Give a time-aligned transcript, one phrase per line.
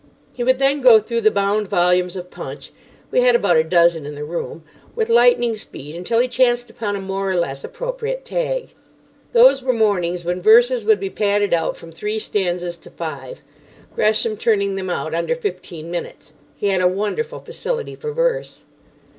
[0.33, 4.15] He would then go through the bound volumes of Punch—we had about a dozen in
[4.15, 8.69] the room—with lightning speed until he chanced upon a more or less appropriate tag.
[9.31, 13.43] Those were mornings when verses would be padded out from three stanzas to five,
[13.93, 16.33] Gresham turning them out under fifteen minutes.
[16.55, 18.63] He had a wonderful facility for verse.